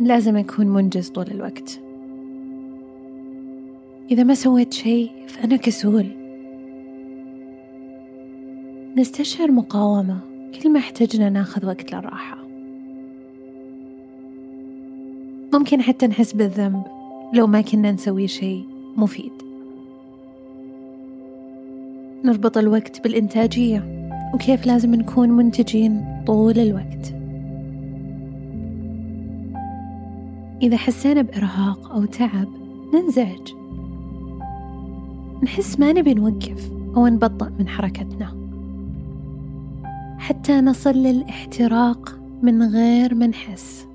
[0.00, 1.80] لازم أكون منجز طول الوقت.
[4.10, 6.06] إذا ما سويت شيء فأنا كسول.
[8.96, 10.18] نستشعر مقاومة
[10.62, 12.38] كل ما احتجنا ناخذ وقت للراحة.
[15.54, 16.82] ممكن حتى نحس بالذنب
[17.34, 18.64] لو ما كنا نسوي شيء
[18.96, 19.32] مفيد.
[22.24, 27.17] نربط الوقت بالإنتاجية وكيف لازم نكون منتجين طول الوقت.
[30.62, 32.48] إذا حسينا بإرهاق أو تعب
[32.94, 33.52] ننزعج.
[35.42, 38.36] نحس ما نبي نوقف أو نبطأ من حركتنا.
[40.18, 43.86] حتى نصل للاحتراق من غير ما نحس.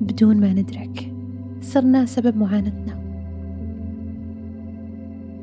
[0.00, 1.12] بدون ما ندرك
[1.60, 3.02] صرنا سبب معاناتنا.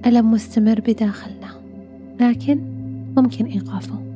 [0.06, 1.50] ألم مستمر بداخلنا
[2.22, 2.60] لكن
[3.18, 4.09] ممكن إيقافه.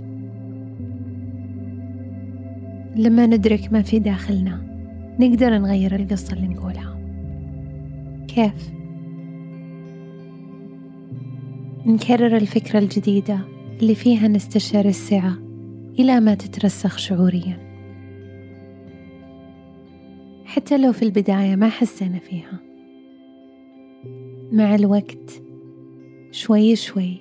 [2.95, 4.61] لما ندرك ما في داخلنا
[5.19, 6.99] نقدر نغير القصة اللي نقولها.
[8.27, 8.71] كيف؟
[11.85, 13.39] نكرر الفكرة الجديدة
[13.81, 15.37] اللي فيها نستشعر السعة
[15.99, 17.57] إلى ما تترسخ شعوريا.
[20.45, 22.59] حتى لو في البداية ما حسينا فيها.
[24.51, 25.43] مع الوقت
[26.31, 27.17] شوي شوي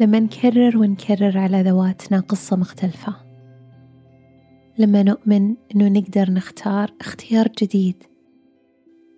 [0.00, 3.29] لما نكرر ونكرر على ذواتنا قصة مختلفة.
[4.80, 8.02] لما نؤمن أنه نقدر نختار اختيار جديد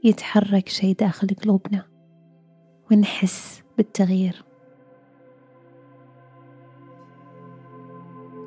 [0.05, 1.85] يتحرك شي داخل قلوبنا
[2.91, 4.45] ونحس بالتغيير.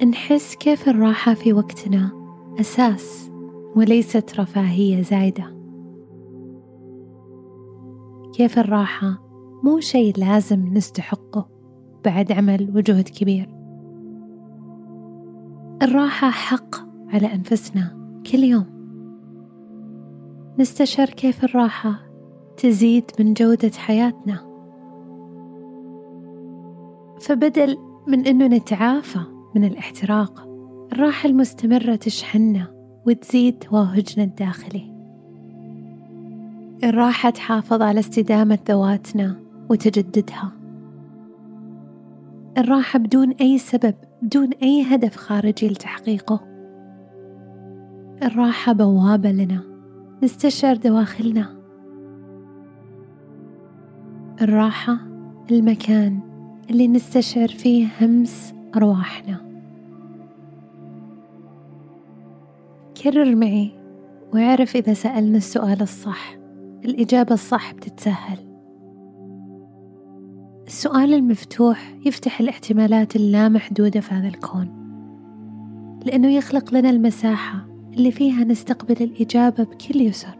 [0.08, 2.12] نحس كيف الراحة في وقتنا
[2.60, 3.32] أساس
[3.76, 5.56] وليست رفاهية زايدة.
[8.34, 9.22] كيف الراحة
[9.64, 11.50] مو شيء لازم نستحقه
[12.06, 13.50] بعد عمل وجهد كبير.
[15.82, 17.98] الراحة حق على أنفسنا
[18.32, 18.66] كل يوم.
[20.60, 22.00] نستشعر كيف الراحة
[22.58, 24.40] تزيد من جودة حياتنا.
[27.22, 27.78] فبدل
[28.08, 29.20] من أنه نتعافى
[29.56, 30.48] من الاحتراق
[30.94, 32.68] الراحة المستمرة تشحننا
[33.08, 34.96] وتزيد توهجنا الداخلي.
[36.84, 39.40] الراحة تحافظ على استدامة ذواتنا
[39.70, 40.52] وتجددها.
[42.58, 46.55] الراحة بدون أي سبب بدون أي هدف خارجي لتحقيقه.
[48.26, 49.62] الراحة بوابة لنا.
[50.24, 51.56] نستشعر دواخلنا
[54.42, 54.98] الراحة
[55.52, 56.20] المكان
[56.70, 59.42] اللي نستشعر فيه همس أرواحنا.
[63.04, 63.72] كرر معي
[64.34, 66.38] واعرف إذا سألنا السؤال الصح.
[66.86, 68.38] الإجابة الصح بتتسهل.
[70.68, 74.68] السؤال المفتوح يفتح الاحتمالات اللامحدودة في هذا الكون.
[76.06, 80.36] لأنه يخلق لنا المساحة اللي فيها نستقبل الإجابة بكل يسر.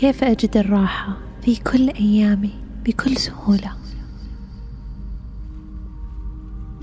[0.00, 2.54] كيف أجد الراحة في كل أيامي
[2.84, 3.72] بكل سهولة؟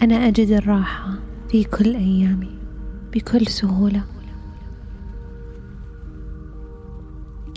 [0.02, 1.14] أنا أجد الراحة
[1.50, 2.58] في كل أيامي
[3.14, 4.12] بكل سهولة.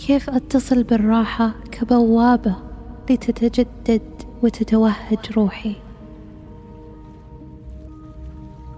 [0.07, 2.55] كيف أتصل بالراحة كبوابة
[3.09, 4.01] لتتجدد
[4.43, 5.75] وتتوهج روحي؟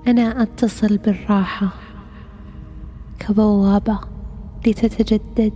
[0.07, 1.69] أنا أتصل بالراحة
[3.19, 3.99] كبوابة
[4.67, 5.53] لتتجدد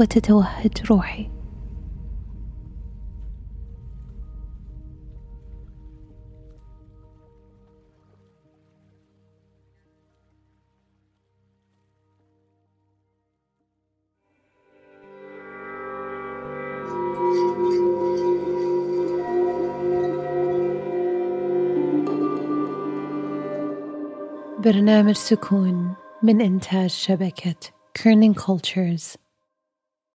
[0.00, 1.35] وتتوهج روحي.
[24.58, 27.54] برنامج سكون من إنتاج شبكة
[27.94, 29.14] كيرنينج كولتشرز